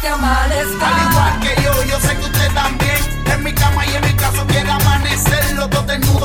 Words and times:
que 0.00 0.08
amanezca. 0.08 0.86
Al 0.86 1.10
igual 1.10 1.40
que 1.40 1.62
yo, 1.62 1.84
yo 1.84 2.00
sé 2.00 2.16
que 2.16 2.24
usted 2.24 2.52
también. 2.54 2.96
En 3.26 3.42
mi 3.42 3.52
cama 3.52 3.86
y 3.86 3.94
en 3.94 4.04
mi 4.04 4.12
casa 4.14 4.44
quiere 4.46 4.70
amanecer 4.70 5.54
los 5.54 5.70
dos 5.70 5.86
desnudos 5.86 6.19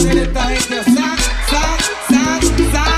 coger 0.00 0.16
esta 0.22 0.48
gente, 0.48 0.84
sac, 0.84 1.20
sac, 1.50 1.82
sac, 2.08 2.72
sac. 2.72 2.89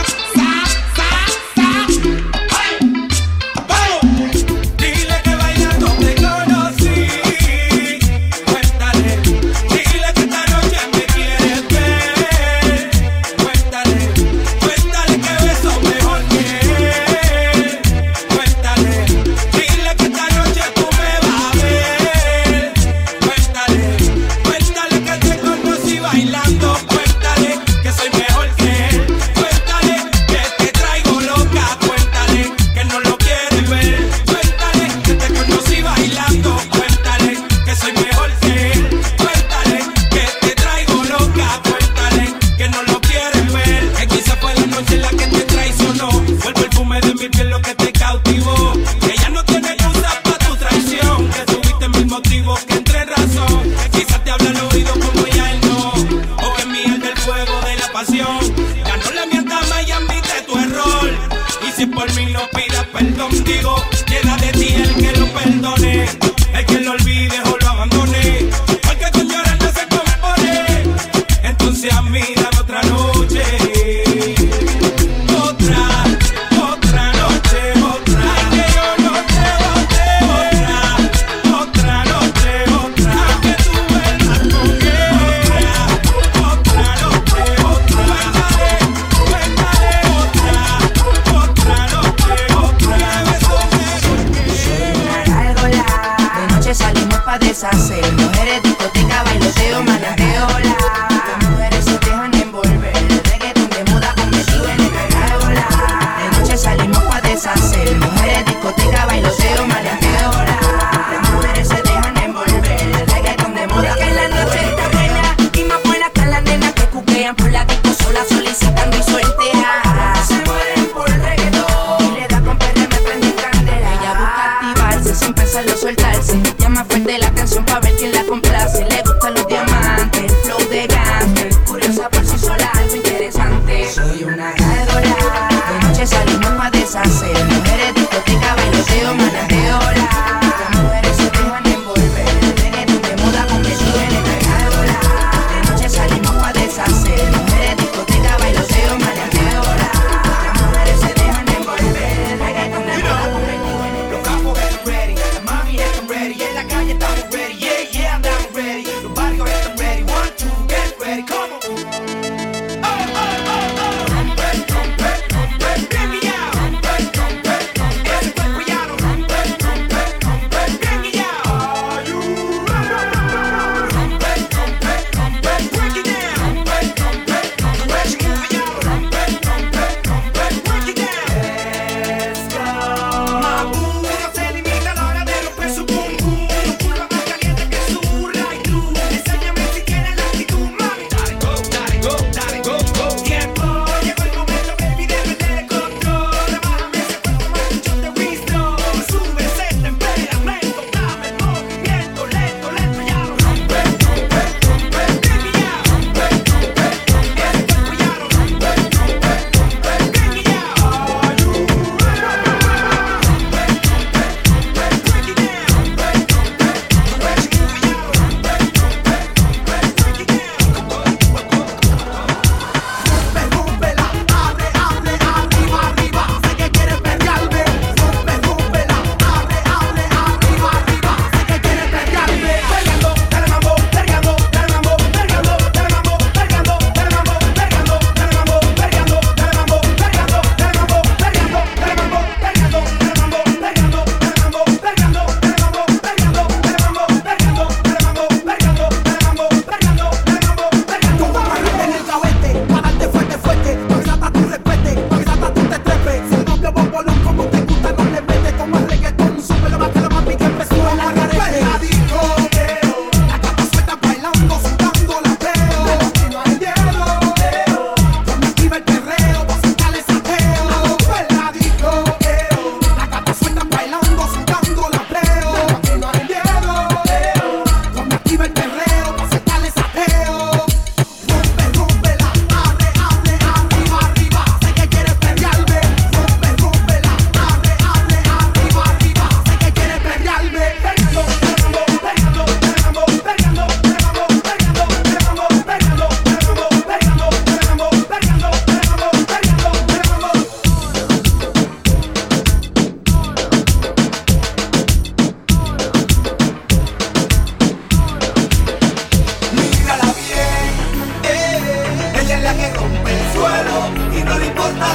deshacer. 97.38 98.12
Mujeres, 98.12 98.62
discoteca, 98.62 99.22
bailoteo, 99.24 99.82
manajeo, 99.82 100.61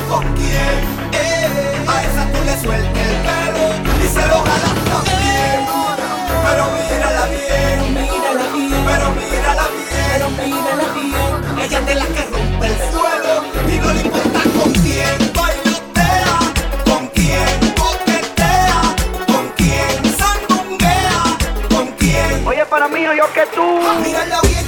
con 0.10 0.24
quién. 0.36 0.78
Eh, 1.14 1.86
a 1.88 2.04
esa 2.04 2.32
tú 2.32 2.40
le 2.46 2.56
sueltes 2.62 3.08
el 3.08 3.18
pelo 3.26 3.66
y 4.04 4.08
se 4.08 4.28
lo 4.28 4.38
jalas 4.48 4.76
también. 4.92 5.60
Pero 6.46 6.64
mírala 6.76 7.26
bien, 7.28 7.94
mírala 7.94 8.46
bien, 8.54 8.84
pero 8.86 9.12
mírala 9.12 9.66
bien, 9.76 9.92
pero 10.06 10.30
mírala 10.30 10.88
bien. 10.94 11.60
Ella 11.64 11.80
es 11.80 11.86
de 11.86 11.96
la 11.96 12.06
que 12.06 12.24
rompe 12.26 12.68
el 12.68 12.78
suelo 12.92 13.34
y 13.68 13.80
no 13.80 13.94
le 13.94 14.02
importa 14.02 14.42
con 14.58 14.72
quién. 14.74 15.18
Bailotea 15.34 16.40
con 16.86 17.08
quién, 17.08 17.74
coquetea 17.76 18.82
con 19.28 19.46
quién, 19.58 20.18
sandunguea 20.18 21.24
con 21.70 21.88
quién. 21.98 22.48
Oye, 22.48 22.66
para 22.66 22.88
mí, 22.88 23.02
no 23.04 23.14
yo 23.14 23.32
que 23.34 23.46
tú. 23.56 23.80
Mírala 24.04 24.42
bien. 24.42 24.67